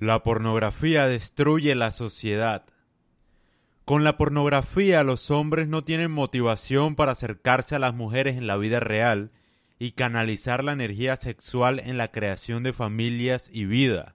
La 0.00 0.22
pornografía 0.22 1.08
destruye 1.08 1.74
la 1.74 1.90
sociedad. 1.90 2.64
Con 3.84 4.04
la 4.04 4.16
pornografía 4.16 5.02
los 5.02 5.32
hombres 5.32 5.66
no 5.66 5.82
tienen 5.82 6.12
motivación 6.12 6.94
para 6.94 7.12
acercarse 7.12 7.74
a 7.74 7.80
las 7.80 7.94
mujeres 7.94 8.36
en 8.36 8.46
la 8.46 8.56
vida 8.56 8.78
real 8.78 9.32
y 9.76 9.92
canalizar 9.92 10.62
la 10.62 10.72
energía 10.72 11.16
sexual 11.16 11.80
en 11.80 11.98
la 11.98 12.12
creación 12.12 12.62
de 12.62 12.72
familias 12.72 13.50
y 13.52 13.64
vida. 13.64 14.14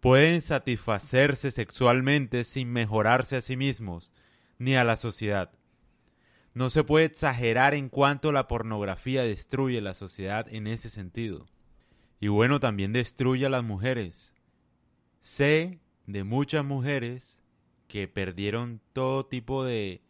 Pueden 0.00 0.42
satisfacerse 0.42 1.50
sexualmente 1.50 2.44
sin 2.44 2.70
mejorarse 2.70 3.36
a 3.36 3.40
sí 3.40 3.56
mismos 3.56 4.12
ni 4.58 4.76
a 4.76 4.84
la 4.84 4.96
sociedad. 4.96 5.50
No 6.52 6.68
se 6.68 6.84
puede 6.84 7.06
exagerar 7.06 7.72
en 7.72 7.88
cuanto 7.88 8.32
la 8.32 8.48
pornografía 8.48 9.22
destruye 9.22 9.80
la 9.80 9.94
sociedad 9.94 10.46
en 10.50 10.66
ese 10.66 10.90
sentido. 10.90 11.46
Y 12.20 12.28
bueno, 12.28 12.60
también 12.60 12.92
destruye 12.92 13.46
a 13.46 13.50
las 13.50 13.64
mujeres. 13.64 14.34
Sé 15.20 15.78
de 16.06 16.24
muchas 16.24 16.64
mujeres 16.64 17.40
que 17.88 18.08
perdieron 18.08 18.80
todo 18.94 19.26
tipo 19.26 19.64
de 19.64 20.00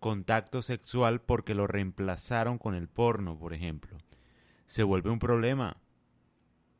contacto 0.00 0.62
sexual 0.62 1.20
porque 1.20 1.54
lo 1.54 1.66
reemplazaron 1.66 2.58
con 2.58 2.74
el 2.74 2.88
porno, 2.88 3.38
por 3.38 3.52
ejemplo. 3.52 3.98
Se 4.66 4.82
vuelve 4.82 5.10
un 5.10 5.18
problema. 5.18 5.76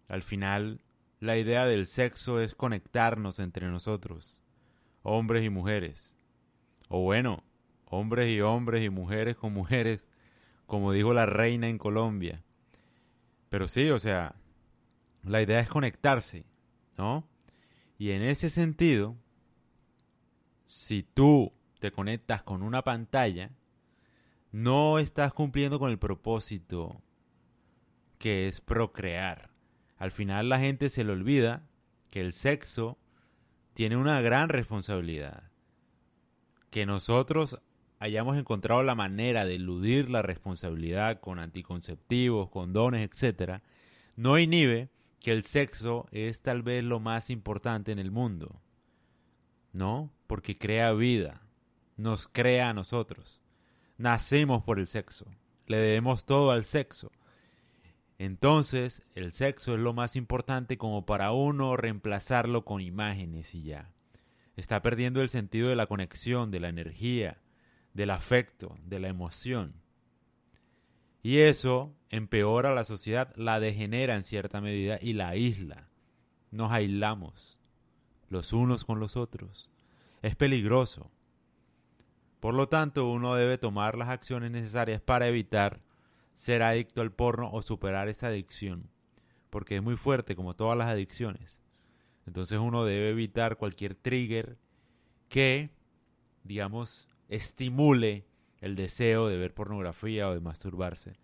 Al 0.08 0.22
final, 0.22 0.80
la 1.20 1.36
idea 1.36 1.66
del 1.66 1.86
sexo 1.86 2.40
es 2.40 2.54
conectarnos 2.54 3.38
entre 3.38 3.68
nosotros, 3.68 4.42
hombres 5.02 5.44
y 5.44 5.50
mujeres. 5.50 6.16
O 6.88 7.00
bueno, 7.02 7.44
hombres 7.84 8.30
y 8.30 8.40
hombres 8.40 8.82
y 8.82 8.90
mujeres 8.90 9.36
con 9.36 9.52
mujeres, 9.52 10.08
como 10.66 10.92
dijo 10.92 11.12
la 11.12 11.26
reina 11.26 11.68
en 11.68 11.78
Colombia. 11.78 12.42
Pero 13.50 13.68
sí, 13.68 13.90
o 13.90 13.98
sea, 13.98 14.34
la 15.22 15.42
idea 15.42 15.60
es 15.60 15.68
conectarse, 15.68 16.46
¿no? 16.96 17.26
Y 18.04 18.12
en 18.12 18.20
ese 18.20 18.50
sentido, 18.50 19.16
si 20.66 21.02
tú 21.02 21.54
te 21.78 21.90
conectas 21.90 22.42
con 22.42 22.62
una 22.62 22.82
pantalla, 22.82 23.52
no 24.52 24.98
estás 24.98 25.32
cumpliendo 25.32 25.78
con 25.78 25.90
el 25.90 25.98
propósito 25.98 27.00
que 28.18 28.46
es 28.46 28.60
procrear. 28.60 29.48
Al 29.96 30.10
final 30.10 30.50
la 30.50 30.58
gente 30.60 30.90
se 30.90 31.02
le 31.02 31.12
olvida 31.12 31.66
que 32.10 32.20
el 32.20 32.34
sexo 32.34 32.98
tiene 33.72 33.96
una 33.96 34.20
gran 34.20 34.50
responsabilidad. 34.50 35.50
Que 36.68 36.84
nosotros 36.84 37.58
hayamos 38.00 38.36
encontrado 38.36 38.82
la 38.82 38.94
manera 38.94 39.46
de 39.46 39.54
eludir 39.54 40.10
la 40.10 40.20
responsabilidad 40.20 41.20
con 41.20 41.38
anticonceptivos, 41.38 42.50
condones, 42.50 43.00
etc., 43.00 43.62
no 44.14 44.36
inhibe 44.36 44.90
que 45.24 45.32
el 45.32 45.42
sexo 45.42 46.06
es 46.12 46.42
tal 46.42 46.62
vez 46.62 46.84
lo 46.84 47.00
más 47.00 47.30
importante 47.30 47.92
en 47.92 47.98
el 47.98 48.10
mundo. 48.10 48.60
¿No? 49.72 50.12
Porque 50.26 50.58
crea 50.58 50.92
vida, 50.92 51.40
nos 51.96 52.28
crea 52.28 52.68
a 52.68 52.74
nosotros. 52.74 53.40
Nacemos 53.96 54.62
por 54.64 54.78
el 54.78 54.86
sexo, 54.86 55.24
le 55.66 55.78
debemos 55.78 56.26
todo 56.26 56.50
al 56.50 56.64
sexo. 56.64 57.10
Entonces, 58.18 59.02
el 59.14 59.32
sexo 59.32 59.72
es 59.72 59.80
lo 59.80 59.94
más 59.94 60.14
importante 60.14 60.76
como 60.76 61.06
para 61.06 61.32
uno 61.32 61.74
reemplazarlo 61.78 62.66
con 62.66 62.82
imágenes 62.82 63.54
y 63.54 63.62
ya. 63.62 63.94
Está 64.56 64.82
perdiendo 64.82 65.22
el 65.22 65.30
sentido 65.30 65.70
de 65.70 65.76
la 65.76 65.86
conexión, 65.86 66.50
de 66.50 66.60
la 66.60 66.68
energía, 66.68 67.40
del 67.94 68.10
afecto, 68.10 68.76
de 68.84 69.00
la 69.00 69.08
emoción. 69.08 69.83
Y 71.24 71.38
eso 71.38 71.96
empeora 72.10 72.74
la 72.74 72.84
sociedad, 72.84 73.34
la 73.34 73.58
degenera 73.58 74.14
en 74.14 74.24
cierta 74.24 74.60
medida 74.60 74.98
y 75.00 75.14
la 75.14 75.30
aísla. 75.30 75.88
Nos 76.50 76.70
aislamos 76.70 77.62
los 78.28 78.52
unos 78.52 78.84
con 78.84 79.00
los 79.00 79.16
otros. 79.16 79.70
Es 80.20 80.36
peligroso. 80.36 81.10
Por 82.40 82.52
lo 82.52 82.68
tanto, 82.68 83.10
uno 83.10 83.36
debe 83.36 83.56
tomar 83.56 83.96
las 83.96 84.10
acciones 84.10 84.50
necesarias 84.50 85.00
para 85.00 85.26
evitar 85.26 85.80
ser 86.34 86.62
adicto 86.62 87.00
al 87.00 87.10
porno 87.10 87.50
o 87.50 87.62
superar 87.62 88.10
esa 88.10 88.26
adicción, 88.26 88.90
porque 89.48 89.76
es 89.76 89.82
muy 89.82 89.96
fuerte 89.96 90.36
como 90.36 90.54
todas 90.54 90.76
las 90.76 90.88
adicciones. 90.88 91.58
Entonces 92.26 92.58
uno 92.58 92.84
debe 92.84 93.08
evitar 93.08 93.56
cualquier 93.56 93.94
trigger 93.94 94.58
que, 95.30 95.70
digamos, 96.42 97.08
estimule 97.30 98.26
el 98.64 98.76
deseo 98.76 99.28
de 99.28 99.36
ver 99.36 99.52
pornografía 99.52 100.26
o 100.26 100.32
de 100.32 100.40
masturbarse. 100.40 101.18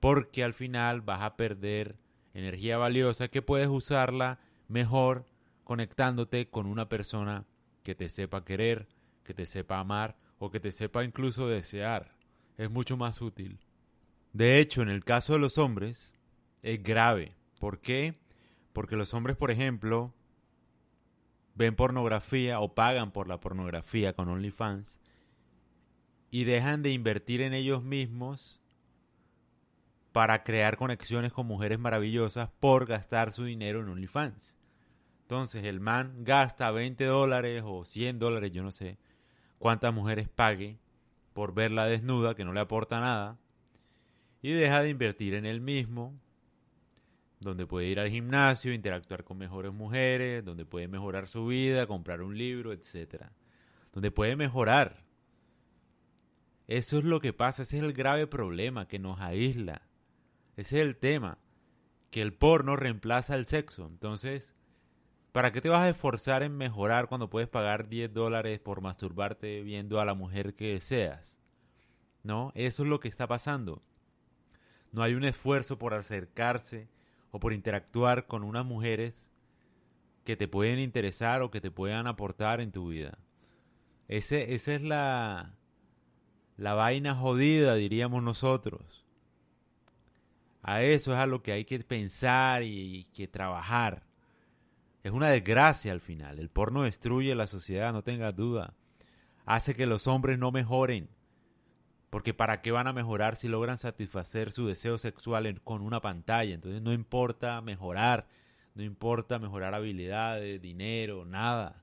Porque 0.00 0.42
al 0.42 0.54
final 0.54 1.02
vas 1.02 1.22
a 1.22 1.36
perder 1.36 1.96
energía 2.34 2.78
valiosa 2.78 3.28
que 3.28 3.42
puedes 3.42 3.68
usarla 3.68 4.40
mejor 4.66 5.24
conectándote 5.62 6.48
con 6.48 6.66
una 6.66 6.88
persona 6.88 7.44
que 7.84 7.94
te 7.94 8.08
sepa 8.08 8.44
querer, 8.44 8.88
que 9.22 9.34
te 9.34 9.46
sepa 9.46 9.78
amar 9.78 10.16
o 10.40 10.50
que 10.50 10.58
te 10.58 10.72
sepa 10.72 11.04
incluso 11.04 11.46
desear. 11.46 12.10
Es 12.58 12.68
mucho 12.72 12.96
más 12.96 13.22
útil. 13.22 13.60
De 14.32 14.58
hecho, 14.58 14.82
en 14.82 14.88
el 14.88 15.04
caso 15.04 15.34
de 15.34 15.38
los 15.38 15.58
hombres, 15.58 16.12
es 16.62 16.82
grave. 16.82 17.36
¿Por 17.60 17.78
qué? 17.78 18.14
Porque 18.72 18.96
los 18.96 19.14
hombres, 19.14 19.36
por 19.36 19.52
ejemplo, 19.52 20.12
ven 21.54 21.76
pornografía 21.76 22.58
o 22.58 22.74
pagan 22.74 23.12
por 23.12 23.28
la 23.28 23.38
pornografía 23.38 24.12
con 24.12 24.28
OnlyFans 24.28 24.99
y 26.30 26.44
dejan 26.44 26.82
de 26.82 26.92
invertir 26.92 27.40
en 27.40 27.54
ellos 27.54 27.82
mismos 27.82 28.60
para 30.12 30.42
crear 30.42 30.76
conexiones 30.76 31.32
con 31.32 31.46
mujeres 31.46 31.78
maravillosas 31.78 32.50
por 32.60 32.86
gastar 32.86 33.32
su 33.32 33.44
dinero 33.44 33.80
en 33.80 33.88
OnlyFans. 33.88 34.56
Entonces 35.22 35.64
el 35.64 35.80
man 35.80 36.24
gasta 36.24 36.70
20 36.70 37.04
dólares 37.04 37.62
o 37.64 37.84
100 37.84 38.18
dólares, 38.18 38.52
yo 38.52 38.62
no 38.62 38.72
sé 38.72 38.98
cuántas 39.58 39.94
mujeres 39.94 40.28
pague 40.28 40.78
por 41.32 41.54
verla 41.54 41.86
desnuda, 41.86 42.34
que 42.34 42.44
no 42.44 42.52
le 42.52 42.60
aporta 42.60 43.00
nada, 43.00 43.38
y 44.42 44.52
deja 44.52 44.82
de 44.82 44.88
invertir 44.88 45.34
en 45.34 45.46
él 45.46 45.60
mismo, 45.60 46.18
donde 47.38 47.66
puede 47.66 47.86
ir 47.86 48.00
al 48.00 48.10
gimnasio, 48.10 48.72
interactuar 48.72 49.24
con 49.24 49.38
mejores 49.38 49.72
mujeres, 49.72 50.44
donde 50.44 50.66
puede 50.66 50.88
mejorar 50.88 51.28
su 51.28 51.46
vida, 51.46 51.86
comprar 51.86 52.22
un 52.22 52.36
libro, 52.36 52.72
etc. 52.72 53.26
Donde 53.92 54.10
puede 54.10 54.36
mejorar 54.36 55.04
eso 56.70 56.98
es 56.98 57.04
lo 57.04 57.20
que 57.20 57.32
pasa, 57.32 57.62
ese 57.62 57.78
es 57.78 57.82
el 57.82 57.92
grave 57.92 58.28
problema 58.28 58.86
que 58.86 59.00
nos 59.00 59.20
aísla. 59.20 59.82
Ese 60.56 60.76
es 60.76 60.86
el 60.86 60.96
tema, 60.96 61.38
que 62.12 62.22
el 62.22 62.32
porno 62.32 62.76
reemplaza 62.76 63.34
el 63.34 63.46
sexo. 63.46 63.88
Entonces, 63.88 64.54
¿para 65.32 65.50
qué 65.50 65.60
te 65.60 65.68
vas 65.68 65.82
a 65.82 65.88
esforzar 65.88 66.44
en 66.44 66.56
mejorar 66.56 67.08
cuando 67.08 67.28
puedes 67.28 67.48
pagar 67.48 67.88
10 67.88 68.14
dólares 68.14 68.60
por 68.60 68.82
masturbarte 68.82 69.62
viendo 69.62 70.00
a 70.00 70.04
la 70.04 70.14
mujer 70.14 70.54
que 70.54 70.74
deseas? 70.74 71.40
¿No? 72.22 72.52
Eso 72.54 72.84
es 72.84 72.88
lo 72.88 73.00
que 73.00 73.08
está 73.08 73.26
pasando. 73.26 73.82
No 74.92 75.02
hay 75.02 75.14
un 75.14 75.24
esfuerzo 75.24 75.76
por 75.76 75.92
acercarse 75.92 76.88
o 77.32 77.40
por 77.40 77.52
interactuar 77.52 78.28
con 78.28 78.44
unas 78.44 78.64
mujeres 78.64 79.32
que 80.22 80.36
te 80.36 80.46
pueden 80.46 80.78
interesar 80.78 81.42
o 81.42 81.50
que 81.50 81.60
te 81.60 81.72
puedan 81.72 82.06
aportar 82.06 82.60
en 82.60 82.70
tu 82.70 82.90
vida. 82.90 83.18
Ese, 84.06 84.54
esa 84.54 84.74
es 84.74 84.82
la, 84.82 85.56
la 86.60 86.74
vaina 86.74 87.14
jodida, 87.14 87.74
diríamos 87.74 88.22
nosotros. 88.22 89.06
A 90.62 90.82
eso 90.82 91.14
es 91.14 91.18
a 91.18 91.24
lo 91.24 91.42
que 91.42 91.52
hay 91.52 91.64
que 91.64 91.78
pensar 91.80 92.62
y 92.62 93.04
que 93.14 93.26
trabajar. 93.26 94.02
Es 95.02 95.10
una 95.10 95.30
desgracia 95.30 95.90
al 95.90 96.02
final. 96.02 96.38
El 96.38 96.50
porno 96.50 96.82
destruye 96.82 97.34
la 97.34 97.46
sociedad, 97.46 97.94
no 97.94 98.02
tengas 98.02 98.36
duda. 98.36 98.74
Hace 99.46 99.74
que 99.74 99.86
los 99.86 100.06
hombres 100.06 100.38
no 100.38 100.52
mejoren. 100.52 101.08
Porque 102.10 102.34
¿para 102.34 102.60
qué 102.60 102.72
van 102.72 102.88
a 102.88 102.92
mejorar 102.92 103.36
si 103.36 103.48
logran 103.48 103.78
satisfacer 103.78 104.52
su 104.52 104.66
deseo 104.66 104.98
sexual 104.98 105.62
con 105.62 105.80
una 105.80 106.02
pantalla? 106.02 106.54
Entonces 106.54 106.82
no 106.82 106.92
importa 106.92 107.62
mejorar, 107.62 108.28
no 108.74 108.82
importa 108.82 109.38
mejorar 109.38 109.72
habilidades, 109.72 110.60
dinero, 110.60 111.24
nada. 111.24 111.82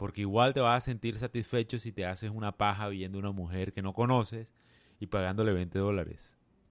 Porque 0.00 0.22
igual 0.22 0.54
te 0.54 0.60
vas 0.60 0.82
a 0.82 0.86
sentir 0.86 1.18
satisfecho 1.18 1.78
si 1.78 1.92
te 1.92 2.06
haces 2.06 2.30
una 2.30 2.52
paja 2.52 2.88
viendo 2.88 3.18
una 3.18 3.32
mujer 3.32 3.74
que 3.74 3.82
no 3.82 3.92
conoces 3.92 4.54
y 4.98 5.08
pagándole 5.08 5.52
20 5.52 5.78
dólares. 5.78 6.38